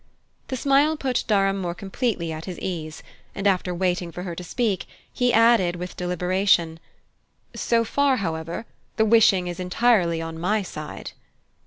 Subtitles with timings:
[0.47, 3.03] The smile put Durham more completely at his ease,
[3.35, 6.79] and after waiting for her to speak, he added with deliberation:
[7.55, 11.11] "So far, however, the wishing is entirely on my side."